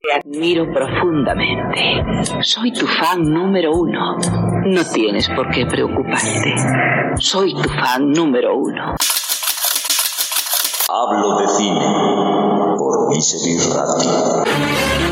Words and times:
Te 0.00 0.12
admiro 0.14 0.64
profundamente. 0.72 2.04
Soy 2.42 2.72
tu 2.72 2.86
fan 2.86 3.20
número 3.20 3.72
uno. 3.72 4.16
No 4.64 4.84
tienes 4.84 5.28
por 5.30 5.50
qué 5.50 5.66
preocuparte. 5.66 6.54
Soy 7.16 7.52
tu 7.52 7.68
fan 7.68 8.08
número 8.12 8.56
uno. 8.56 8.94
Hablo 10.88 11.38
de 11.40 11.48
cine 11.48 11.86
por 12.78 13.12
Viserir 13.12 13.60
Radio. 13.74 15.07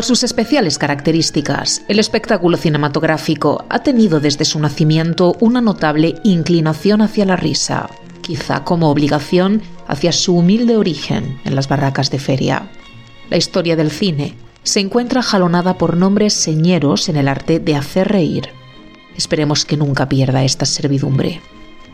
Por 0.00 0.06
sus 0.06 0.24
especiales 0.24 0.78
características, 0.78 1.82
el 1.86 1.98
espectáculo 1.98 2.56
cinematográfico 2.56 3.66
ha 3.68 3.82
tenido 3.82 4.18
desde 4.18 4.46
su 4.46 4.58
nacimiento 4.58 5.36
una 5.40 5.60
notable 5.60 6.14
inclinación 6.24 7.02
hacia 7.02 7.26
la 7.26 7.36
risa, 7.36 7.90
quizá 8.22 8.64
como 8.64 8.88
obligación 8.88 9.60
hacia 9.86 10.12
su 10.12 10.38
humilde 10.38 10.78
origen 10.78 11.38
en 11.44 11.54
las 11.54 11.68
barracas 11.68 12.10
de 12.10 12.18
feria. 12.18 12.70
La 13.28 13.36
historia 13.36 13.76
del 13.76 13.90
cine 13.90 14.36
se 14.62 14.80
encuentra 14.80 15.20
jalonada 15.20 15.76
por 15.76 15.98
nombres 15.98 16.32
señeros 16.32 17.10
en 17.10 17.16
el 17.16 17.28
arte 17.28 17.60
de 17.60 17.76
hacer 17.76 18.08
reír. 18.08 18.48
Esperemos 19.18 19.66
que 19.66 19.76
nunca 19.76 20.08
pierda 20.08 20.44
esta 20.44 20.64
servidumbre. 20.64 21.42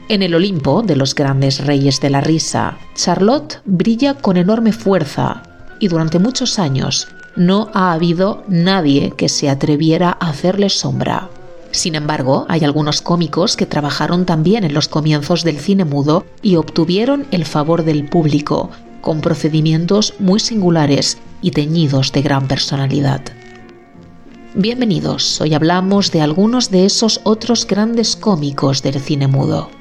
En 0.09 0.23
el 0.23 0.37
Olimpo 0.37 0.83
de 0.83 0.95
los 0.95 1.13
grandes 1.17 1.67
reyes 1.67 2.01
de 2.01 2.11
la 2.11 2.21
risa, 2.21 2.79
Charlotte 2.95 3.63
brilla 3.65 4.15
con 4.15 4.37
enorme 4.37 4.71
fuerza 4.71 5.43
y 5.81 5.89
durante 5.89 6.21
muchos 6.21 6.61
años 6.61 7.09
no 7.37 7.71
ha 7.75 7.93
habido 7.93 8.43
nadie 8.49 9.13
que 9.17 9.29
se 9.29 9.49
atreviera 9.49 10.17
a 10.19 10.31
hacerle 10.31 10.71
sombra. 10.71 11.29
Sin 11.71 11.95
embargo, 11.95 12.47
hay 12.49 12.65
algunos 12.65 13.03
cómicos 13.03 13.57
que 13.57 13.67
trabajaron 13.67 14.25
también 14.25 14.65
en 14.65 14.73
los 14.73 14.89
comienzos 14.89 15.45
del 15.45 15.59
cine 15.59 15.85
mudo 15.85 16.25
y 16.43 16.57
obtuvieron 16.57 17.27
el 17.31 17.45
favor 17.45 17.85
del 17.85 18.09
público, 18.09 18.71
con 19.03 19.21
procedimientos 19.21 20.15
muy 20.19 20.41
singulares 20.41 21.19
y 21.43 21.51
teñidos 21.51 22.13
de 22.13 22.23
gran 22.23 22.49
personalidad. 22.49 23.21
Bienvenidos, 24.55 25.39
hoy 25.43 25.53
hablamos 25.53 26.11
de 26.13 26.23
algunos 26.23 26.71
de 26.71 26.87
esos 26.87 27.21
otros 27.25 27.67
grandes 27.67 28.17
cómicos 28.17 28.83
del 28.83 28.99
cine 29.01 29.27
mudo. 29.27 29.76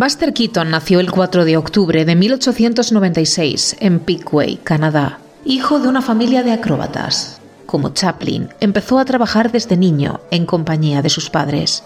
Buster 0.00 0.32
Keaton 0.32 0.70
nació 0.70 0.98
el 0.98 1.10
4 1.10 1.44
de 1.44 1.58
octubre 1.58 2.06
de 2.06 2.16
1896 2.16 3.76
en 3.80 4.00
Pickway, 4.00 4.56
Canadá, 4.56 5.18
hijo 5.44 5.78
de 5.78 5.88
una 5.88 6.00
familia 6.00 6.42
de 6.42 6.52
acróbatas. 6.52 7.38
Como 7.66 7.90
Chaplin, 7.90 8.48
empezó 8.60 8.98
a 8.98 9.04
trabajar 9.04 9.52
desde 9.52 9.76
niño 9.76 10.20
en 10.30 10.46
compañía 10.46 11.02
de 11.02 11.10
sus 11.10 11.28
padres. 11.28 11.84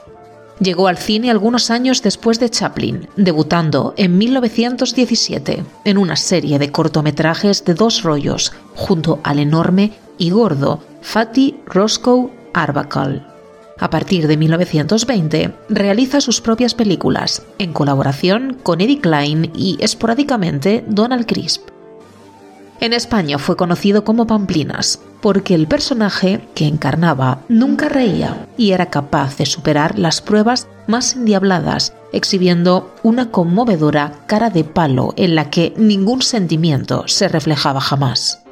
Llegó 0.60 0.86
al 0.86 0.97
cine 0.98 1.28
algunos 1.28 1.72
años 1.72 2.02
después 2.02 2.38
de 2.38 2.50
Chaplin, 2.50 3.08
debutando 3.16 3.94
en 3.97 4.16
1917 4.16 5.64
en 5.84 5.98
una 5.98 6.14
serie 6.14 6.60
de 6.60 6.70
cortometrajes 6.70 7.64
de 7.64 7.75
dos 7.75 8.04
rollos 8.04 8.52
junto 8.76 9.19
al 9.25 9.41
enorme 9.41 9.91
y 10.19 10.31
gordo 10.31 10.84
Fatty 11.02 11.56
Roscoe 11.66 12.31
Arbuckle. 12.52 13.34
A 13.79 13.91
partir 13.91 14.29
de 14.29 14.37
1920 14.37 15.53
realiza 15.69 16.21
sus 16.21 16.41
propias 16.41 16.75
películas, 16.75 17.43
en 17.59 17.73
colaboración 17.73 18.57
con 18.62 18.81
Eddie 18.81 19.01
Klein 19.01 19.51
y 19.55 19.77
esporádicamente 19.81 20.85
Donald 20.87 21.27
Crisp. 21.27 21.69
En 22.81 22.93
España 22.93 23.39
fue 23.39 23.57
conocido 23.57 24.05
como 24.05 24.27
Pamplinas, 24.27 25.01
porque 25.21 25.55
el 25.55 25.67
personaje 25.67 26.47
que 26.55 26.67
encarnaba 26.67 27.41
nunca 27.49 27.89
reía 27.89 28.47
y 28.59 28.73
era 28.73 28.87
capaz 28.87 29.39
de 29.39 29.47
superar 29.47 29.99
las 29.99 30.21
pruebas 30.21 30.69
más 30.87 31.17
endiabladas, 31.17 31.95
exhibiendo 32.12 32.95
una 33.03 33.31
conmovedora 33.31 34.12
cara 34.27 34.51
de 34.51 34.65
palo 34.65 35.15
en 35.17 35.35
la 35.35 35.51
que 35.51 35.73
ningún 35.77 36.21
sentimiento 36.21 37.05
se 37.06 37.29
reflejaba 37.29 37.81
jamás. 37.81 38.44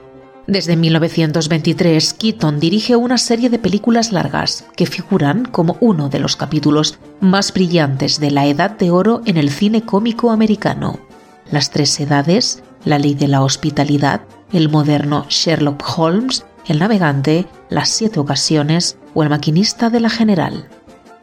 Desde 0.47 0.77
1923, 0.77 2.15
Keaton 2.15 2.59
dirige 2.59 2.97
una 2.97 3.17
serie 3.17 3.49
de 3.49 3.61
películas 3.61 4.11
largas 4.11 4.65
que 4.77 4.87
figuran 4.87 5.45
como 5.45 5.77
uno 5.81 6.09
de 6.09 6.19
los 6.19 6.35
capítulos 6.35 6.99
más 7.21 7.55
brillantes 7.55 8.19
de 8.19 8.33
la 8.33 8.47
Edad 8.47 8.73
de 8.73 8.91
Oro 8.91 9.23
en 9.25 9.37
el 9.37 9.51
cine 9.51 9.83
cómico 9.83 10.31
americano. 10.33 10.99
Las 11.51 11.71
Tres 11.71 11.99
Edades, 12.01 12.65
La 12.85 12.99
Ley 12.99 13.15
de 13.15 13.29
la 13.29 13.43
Hospitalidad, 13.43 14.23
el 14.53 14.69
moderno 14.69 15.27
Sherlock 15.29 15.85
Holmes, 15.97 16.45
El 16.67 16.81
Navegante, 16.81 17.47
Las 17.69 17.91
Siete 17.91 18.19
Ocasiones 18.19 18.99
o 19.15 19.23
El 19.23 19.31
Maquinista 19.31 19.91
de 19.91 20.01
la 20.01 20.11
General. 20.11 20.69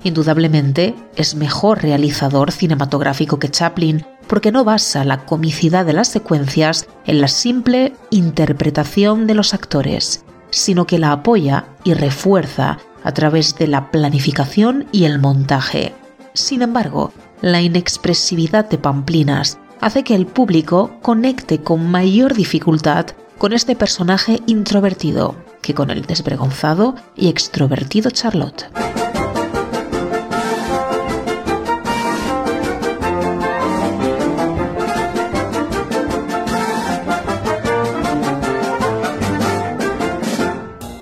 Indudablemente, 0.03 0.95
es 1.17 1.35
mejor 1.35 1.81
realizador 1.81 2.53
cinematográfico 2.53 3.37
que 3.37 3.49
Chaplin 3.49 4.05
porque 4.29 4.51
no 4.51 4.63
basa 4.63 5.03
la 5.03 5.25
comicidad 5.25 5.85
de 5.85 5.93
las 5.93 6.07
secuencias 6.07 6.87
en 7.05 7.19
la 7.19 7.27
simple 7.27 7.93
interpretación 8.11 9.25
de 9.25 9.33
los 9.33 9.55
actores, 9.55 10.23
sino 10.51 10.85
que 10.85 10.99
la 10.99 11.11
apoya 11.11 11.65
y 11.83 11.95
refuerza 11.95 12.77
a 13.03 13.11
través 13.11 13.55
de 13.55 13.67
la 13.67 13.89
planificación 13.89 14.87
y 14.91 15.05
el 15.05 15.17
montaje. 15.17 15.95
Sin 16.33 16.61
embargo, 16.61 17.11
la 17.41 17.61
inexpresividad 17.61 18.69
de 18.69 18.77
Pamplinas 18.77 19.57
hace 19.81 20.03
que 20.03 20.13
el 20.13 20.27
público 20.27 20.91
conecte 21.01 21.61
con 21.61 21.89
mayor 21.89 22.35
dificultad 22.35 23.07
con 23.39 23.51
este 23.51 23.75
personaje 23.75 24.41
introvertido 24.45 25.35
que 25.61 25.73
con 25.73 25.89
el 25.89 26.03
desvergonzado 26.03 26.95
y 27.15 27.29
extrovertido 27.29 28.11
Charlotte. 28.11 28.65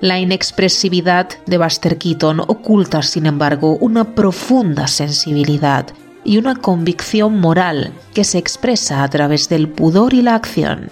La 0.08 0.20
inexpresividad 0.20 1.28
de 1.48 1.58
Buster 1.58 1.98
Keaton 1.98 2.40
oculta, 2.40 3.02
sin 3.02 3.26
embargo, 3.26 3.76
una 3.82 4.16
profunda 4.16 4.88
sensibilidad 4.88 5.86
y 6.24 6.38
una 6.38 6.56
convicción 6.56 7.38
moral 7.42 7.92
que 8.14 8.24
se 8.24 8.38
expresa 8.38 9.04
a 9.04 9.10
través 9.10 9.50
del 9.50 9.68
pudor 9.68 10.14
y 10.14 10.22
la 10.22 10.36
acción. 10.36 10.92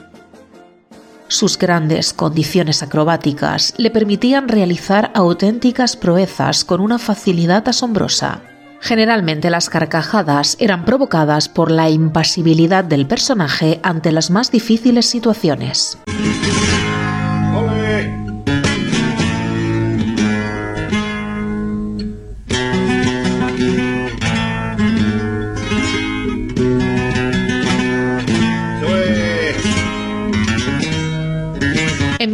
Sus 1.29 1.57
grandes 1.57 2.11
condiciones 2.11 2.83
acrobáticas 2.83 3.73
le 3.77 3.89
permitían 3.89 4.49
realizar 4.49 5.11
auténticas 5.15 5.95
proezas 5.95 6.65
con 6.65 6.81
una 6.81 6.99
facilidad 6.99 7.65
asombrosa. 7.69 8.41
Generalmente 8.81 9.49
las 9.49 9.69
carcajadas 9.69 10.57
eran 10.59 10.83
provocadas 10.83 11.47
por 11.47 11.71
la 11.71 11.89
impasibilidad 11.89 12.83
del 12.83 13.07
personaje 13.07 13.79
ante 13.81 14.11
las 14.11 14.29
más 14.29 14.51
difíciles 14.51 15.05
situaciones. 15.05 15.99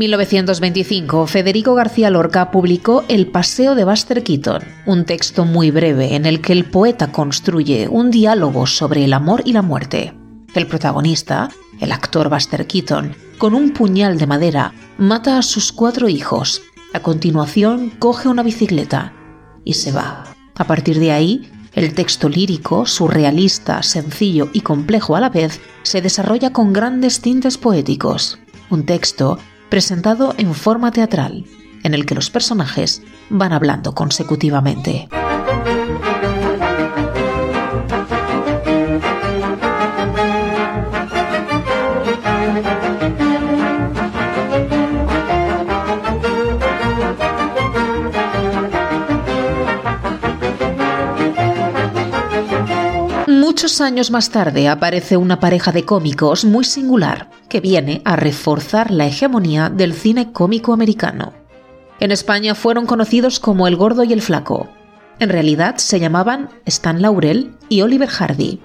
1925, 0.01 1.27
Federico 1.27 1.75
García 1.75 2.09
Lorca 2.09 2.49
publicó 2.49 3.03
El 3.07 3.27
Paseo 3.27 3.75
de 3.75 3.85
Buster 3.85 4.23
Keaton, 4.23 4.63
un 4.87 5.05
texto 5.05 5.45
muy 5.45 5.69
breve 5.69 6.15
en 6.15 6.25
el 6.25 6.41
que 6.41 6.53
el 6.53 6.65
poeta 6.65 7.11
construye 7.11 7.87
un 7.87 8.09
diálogo 8.09 8.65
sobre 8.65 9.05
el 9.05 9.13
amor 9.13 9.43
y 9.45 9.53
la 9.53 9.61
muerte. 9.61 10.15
El 10.55 10.65
protagonista, 10.65 11.49
el 11.79 11.91
actor 11.91 12.29
Buster 12.29 12.65
Keaton, 12.65 13.15
con 13.37 13.53
un 13.53 13.73
puñal 13.73 14.17
de 14.17 14.25
madera, 14.25 14.73
mata 14.97 15.37
a 15.37 15.43
sus 15.43 15.71
cuatro 15.71 16.09
hijos. 16.09 16.63
A 16.95 17.01
continuación, 17.01 17.91
coge 17.99 18.27
una 18.27 18.41
bicicleta 18.41 19.13
y 19.63 19.75
se 19.75 19.91
va. 19.91 20.23
A 20.55 20.65
partir 20.65 20.99
de 20.99 21.11
ahí, 21.11 21.51
el 21.73 21.93
texto 21.93 22.27
lírico, 22.27 22.87
surrealista, 22.87 23.83
sencillo 23.83 24.49
y 24.51 24.61
complejo 24.61 25.15
a 25.15 25.21
la 25.21 25.29
vez, 25.29 25.61
se 25.83 26.01
desarrolla 26.01 26.51
con 26.51 26.73
grandes 26.73 27.21
tintes 27.21 27.59
poéticos. 27.59 28.39
Un 28.71 28.87
texto 28.87 29.37
presentado 29.71 30.35
en 30.37 30.53
forma 30.53 30.91
teatral, 30.91 31.45
en 31.83 31.93
el 31.93 32.05
que 32.05 32.13
los 32.13 32.29
personajes 32.29 33.01
van 33.29 33.53
hablando 33.53 33.95
consecutivamente. 33.95 35.07
Años 53.81 54.11
más 54.11 54.29
tarde 54.29 54.69
aparece 54.69 55.17
una 55.17 55.39
pareja 55.39 55.71
de 55.71 55.83
cómicos 55.83 56.45
muy 56.45 56.63
singular 56.63 57.29
que 57.49 57.59
viene 57.59 58.01
a 58.05 58.15
reforzar 58.15 58.91
la 58.91 59.05
hegemonía 59.05 59.69
del 59.69 59.93
cine 59.93 60.31
cómico 60.31 60.73
americano. 60.73 61.33
En 61.99 62.11
España 62.11 62.55
fueron 62.55 62.85
conocidos 62.85 63.39
como 63.39 63.67
El 63.67 63.75
Gordo 63.75 64.03
y 64.03 64.13
el 64.13 64.21
Flaco. 64.21 64.69
En 65.19 65.29
realidad 65.29 65.77
se 65.77 65.99
llamaban 65.99 66.49
Stan 66.65 67.01
Laurel 67.01 67.55
y 67.69 67.81
Oliver 67.81 68.09
Hardy. 68.09 68.61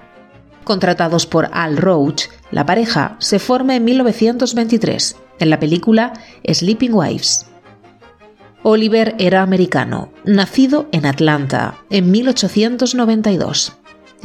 Contratados 0.65 1.27
por 1.27 1.49
Al 1.53 1.77
Roach, 1.77 2.25
la 2.51 2.65
pareja 2.65 3.17
se 3.19 3.39
forma 3.39 3.77
en 3.77 3.85
1923 3.85 5.17
en 5.39 5.51
la 5.51 5.59
película 5.59 6.13
Sleeping 6.45 6.95
Wives. 6.95 7.47
Oliver 8.63 9.15
era 9.19 9.43
americano, 9.43 10.11
nacido 10.25 10.89
en 10.93 11.07
Atlanta 11.07 11.75
en 11.91 12.11
1892 12.11 13.77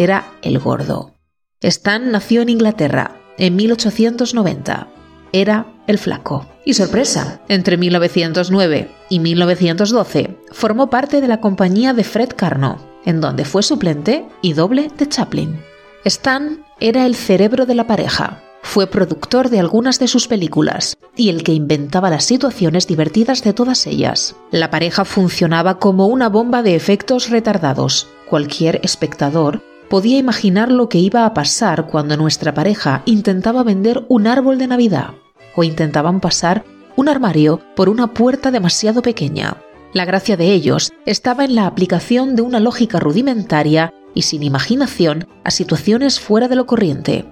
era 0.03 0.33
el 0.41 0.57
gordo. 0.57 1.13
Stan 1.61 2.11
nació 2.11 2.41
en 2.41 2.49
Inglaterra 2.49 3.17
en 3.37 3.55
1890. 3.55 4.87
Era 5.31 5.67
el 5.85 5.99
flaco. 5.99 6.47
Y 6.65 6.73
sorpresa, 6.73 7.41
entre 7.47 7.77
1909 7.77 8.89
y 9.09 9.19
1912 9.19 10.37
formó 10.51 10.89
parte 10.89 11.21
de 11.21 11.27
la 11.27 11.39
compañía 11.39 11.93
de 11.93 12.03
Fred 12.03 12.29
Carno, 12.35 12.77
en 13.05 13.21
donde 13.21 13.45
fue 13.45 13.61
suplente 13.61 14.25
y 14.41 14.53
doble 14.53 14.89
de 14.97 15.07
Chaplin. 15.07 15.59
Stan 16.03 16.65
era 16.79 17.05
el 17.05 17.15
cerebro 17.15 17.67
de 17.67 17.75
la 17.75 17.85
pareja, 17.85 18.41
fue 18.63 18.87
productor 18.87 19.49
de 19.49 19.59
algunas 19.59 19.99
de 19.99 20.07
sus 20.07 20.27
películas 20.27 20.97
y 21.15 21.29
el 21.29 21.43
que 21.43 21.53
inventaba 21.53 22.09
las 22.09 22.23
situaciones 22.23 22.87
divertidas 22.87 23.43
de 23.43 23.53
todas 23.53 23.85
ellas. 23.87 24.35
La 24.51 24.69
pareja 24.69 25.05
funcionaba 25.05 25.79
como 25.79 26.07
una 26.07 26.29
bomba 26.29 26.63
de 26.63 26.75
efectos 26.75 27.29
retardados. 27.29 28.07
Cualquier 28.29 28.79
espectador 28.83 29.61
podía 29.91 30.17
imaginar 30.17 30.71
lo 30.71 30.87
que 30.87 30.99
iba 30.99 31.25
a 31.25 31.33
pasar 31.33 31.87
cuando 31.87 32.15
nuestra 32.15 32.53
pareja 32.53 33.03
intentaba 33.05 33.61
vender 33.61 34.05
un 34.07 34.25
árbol 34.25 34.57
de 34.57 34.67
Navidad 34.67 35.15
o 35.53 35.65
intentaban 35.65 36.21
pasar 36.21 36.63
un 36.95 37.09
armario 37.09 37.59
por 37.75 37.89
una 37.89 38.13
puerta 38.13 38.51
demasiado 38.51 39.01
pequeña. 39.01 39.57
La 39.91 40.05
gracia 40.05 40.37
de 40.37 40.53
ellos 40.53 40.93
estaba 41.05 41.43
en 41.43 41.55
la 41.55 41.67
aplicación 41.67 42.37
de 42.37 42.41
una 42.41 42.61
lógica 42.61 43.01
rudimentaria 43.01 43.93
y 44.13 44.21
sin 44.21 44.43
imaginación 44.43 45.27
a 45.43 45.51
situaciones 45.51 46.21
fuera 46.21 46.47
de 46.47 46.55
lo 46.55 46.65
corriente. 46.65 47.25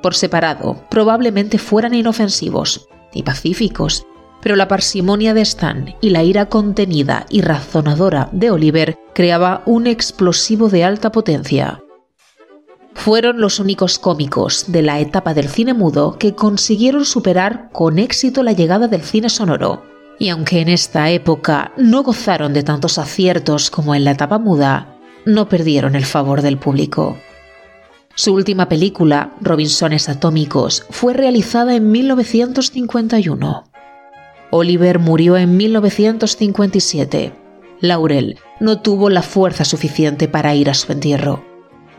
Por 0.00 0.14
separado, 0.14 0.80
probablemente 0.90 1.58
fueran 1.58 1.94
inofensivos 1.94 2.86
y 3.12 3.24
pacíficos, 3.24 4.06
pero 4.40 4.54
la 4.54 4.68
parsimonia 4.68 5.34
de 5.34 5.40
Stan 5.40 5.96
y 6.00 6.10
la 6.10 6.22
ira 6.22 6.46
contenida 6.46 7.26
y 7.28 7.40
razonadora 7.40 8.28
de 8.30 8.52
Oliver 8.52 8.96
creaba 9.14 9.62
un 9.66 9.88
explosivo 9.88 10.68
de 10.68 10.84
alta 10.84 11.10
potencia 11.10 11.80
fueron 12.98 13.40
los 13.40 13.60
únicos 13.60 14.00
cómicos 14.00 14.64
de 14.66 14.82
la 14.82 14.98
etapa 14.98 15.32
del 15.32 15.48
cine 15.48 15.72
mudo 15.72 16.18
que 16.18 16.34
consiguieron 16.34 17.04
superar 17.04 17.70
con 17.72 18.00
éxito 18.00 18.42
la 18.42 18.52
llegada 18.52 18.88
del 18.88 19.02
cine 19.02 19.30
sonoro. 19.30 19.84
Y 20.18 20.30
aunque 20.30 20.60
en 20.60 20.68
esta 20.68 21.08
época 21.10 21.72
no 21.76 22.02
gozaron 22.02 22.52
de 22.52 22.64
tantos 22.64 22.98
aciertos 22.98 23.70
como 23.70 23.94
en 23.94 24.02
la 24.04 24.10
etapa 24.10 24.38
muda, 24.38 24.98
no 25.24 25.48
perdieron 25.48 25.94
el 25.94 26.04
favor 26.04 26.42
del 26.42 26.58
público. 26.58 27.16
Su 28.16 28.34
última 28.34 28.68
película, 28.68 29.32
Robinsones 29.40 30.08
Atómicos, 30.08 30.84
fue 30.90 31.14
realizada 31.14 31.76
en 31.76 31.92
1951. 31.92 33.64
Oliver 34.50 34.98
murió 34.98 35.36
en 35.36 35.56
1957. 35.56 37.32
Laurel 37.80 38.38
no 38.58 38.80
tuvo 38.80 39.08
la 39.08 39.22
fuerza 39.22 39.64
suficiente 39.64 40.26
para 40.26 40.56
ir 40.56 40.68
a 40.68 40.74
su 40.74 40.90
entierro 40.90 41.47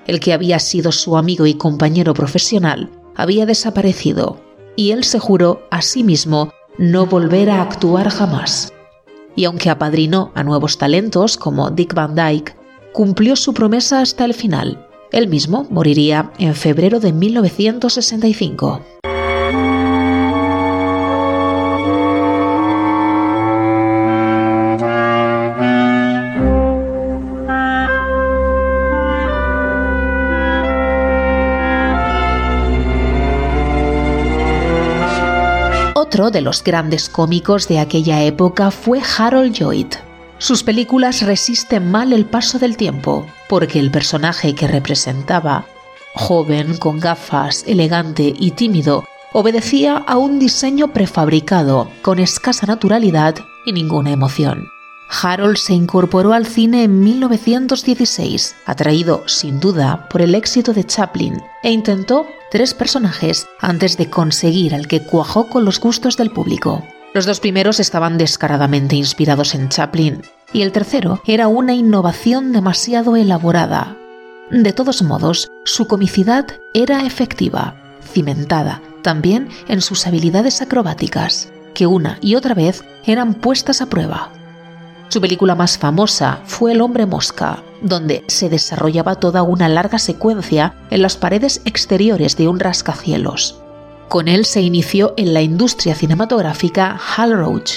el 0.08 0.20
que 0.20 0.34
había 0.34 0.60
sido 0.60 0.92
su 0.92 1.18
amigo 1.18 1.46
y 1.46 1.54
compañero 1.54 2.14
profesional, 2.14 2.90
había 3.16 3.46
desaparecido, 3.46 4.40
y 4.76 4.92
él 4.92 5.04
se 5.04 5.20
juró 5.20 5.62
a 5.72 5.82
sí 5.82 6.04
mismo 6.04 6.54
no 6.78 7.06
volver 7.06 7.50
a 7.50 7.62
actuar 7.62 8.10
jamás. 8.10 8.74
Y 9.36 9.46
aunque 9.46 9.70
apadrinó 9.70 10.32
a 10.36 10.44
nuevos 10.44 10.78
talentos 10.78 11.38
como 11.38 11.70
Dick 11.70 11.94
Van 11.94 12.16
Dyke, 12.16 12.56
cumplió 12.94 13.36
su 13.36 13.54
promesa 13.54 14.02
hasta 14.02 14.26
el 14.26 14.34
final. 14.34 14.88
Él 15.12 15.28
mismo 15.28 15.68
moriría 15.70 16.32
en 16.38 16.56
febrero 16.56 17.00
de 17.00 17.14
1965. 17.14 18.82
De 36.20 36.42
los 36.42 36.66
grandes 36.66 37.08
cómicos 37.08 37.70
de 37.70 37.80
aquella 37.80 38.22
época 38.24 38.72
fue 38.72 39.02
Harold 39.18 39.54
Lloyd. 39.54 39.88
Sus 40.38 40.64
películas 40.64 41.22
resisten 41.22 41.90
mal 41.90 42.12
el 42.12 42.26
paso 42.26 42.60
del 42.60 42.76
tiempo, 42.76 43.26
porque 43.48 43.80
el 43.80 43.90
personaje 43.90 44.54
que 44.54 44.68
representaba, 44.68 45.66
joven, 46.14 46.76
con 46.76 47.00
gafas, 47.00 47.64
elegante 47.68 48.34
y 48.38 48.52
tímido, 48.52 49.06
obedecía 49.32 49.96
a 49.96 50.18
un 50.18 50.40
diseño 50.40 50.90
prefabricado, 50.92 51.90
con 52.02 52.20
escasa 52.20 52.68
naturalidad 52.68 53.36
y 53.66 53.72
ninguna 53.72 54.12
emoción. 54.12 54.68
Harold 55.10 55.58
se 55.58 55.74
incorporó 55.74 56.34
al 56.34 56.46
cine 56.46 56.84
en 56.84 57.00
1916, 57.00 58.56
atraído 58.66 59.24
sin 59.28 59.60
duda 59.60 60.08
por 60.10 60.22
el 60.22 60.36
éxito 60.36 60.74
de 60.74 60.86
Chaplin, 60.86 61.42
e 61.64 61.72
intentó 61.72 62.28
tres 62.52 62.74
personajes 62.74 63.48
antes 63.60 63.98
de 63.98 64.10
conseguir 64.10 64.76
al 64.76 64.88
que 64.88 65.02
cuajó 65.02 65.50
con 65.50 65.66
los 65.66 65.80
gustos 65.80 66.16
del 66.16 66.32
público. 66.32 66.84
Los 67.14 67.26
dos 67.26 67.40
primeros 67.40 67.80
estaban 67.80 68.18
descaradamente 68.18 68.96
inspirados 68.96 69.56
en 69.56 69.70
Chaplin, 69.70 70.22
y 70.54 70.62
el 70.62 70.72
tercero 70.72 71.22
era 71.26 71.48
una 71.48 71.74
innovación 71.74 72.52
demasiado 72.52 73.16
elaborada. 73.16 73.98
De 74.52 74.74
todos 74.74 75.02
modos, 75.02 75.52
su 75.66 75.88
comicidad 75.88 76.46
era 76.74 77.06
efectiva, 77.06 77.98
cimentada 78.14 78.82
también 79.02 79.50
en 79.68 79.82
sus 79.82 80.06
habilidades 80.08 80.62
acrobáticas, 80.62 81.52
que 81.74 81.88
una 81.88 82.18
y 82.22 82.36
otra 82.36 82.54
vez 82.54 82.84
eran 83.06 83.34
puestas 83.34 83.82
a 83.82 83.88
prueba. 83.88 84.32
Su 85.10 85.22
película 85.22 85.56
más 85.56 85.80
famosa 85.80 86.42
fue 86.46 86.72
El 86.72 86.82
hombre 86.82 87.08
mosca, 87.08 87.64
donde 87.82 88.24
se 88.28 88.48
desarrollaba 88.48 89.16
toda 89.16 89.42
una 89.42 89.68
larga 89.68 89.98
secuencia 89.98 90.76
en 90.92 91.02
las 91.02 91.18
paredes 91.18 91.62
exteriores 91.66 92.38
de 92.38 92.48
un 92.48 92.60
rascacielos. 92.60 93.60
Con 94.08 94.28
él 94.28 94.46
se 94.46 94.62
inició 94.62 95.16
en 95.18 95.34
la 95.34 95.42
industria 95.42 95.96
cinematográfica 95.96 97.00
Hal 97.18 97.34
Roach, 97.34 97.74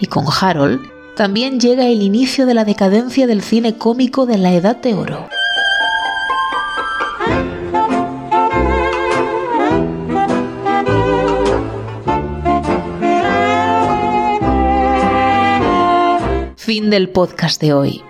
y 0.00 0.06
con 0.06 0.24
Harold 0.28 0.80
también 1.16 1.60
llega 1.60 1.86
el 1.86 2.02
inicio 2.02 2.44
de 2.44 2.54
la 2.54 2.64
decadencia 2.64 3.28
del 3.28 3.42
cine 3.42 3.78
cómico 3.78 4.26
de 4.26 4.38
la 4.38 4.52
Edad 4.52 4.76
de 4.76 4.94
Oro. 4.94 5.28
Fin 16.64 16.88
del 16.88 17.10
podcast 17.10 17.60
de 17.60 17.74
hoy. 17.74 18.02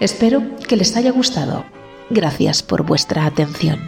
Espero 0.00 0.42
que 0.66 0.76
les 0.76 0.96
haya 0.96 1.12
gustado. 1.12 1.64
Gracias 2.10 2.60
por 2.60 2.82
vuestra 2.82 3.24
atención. 3.24 3.78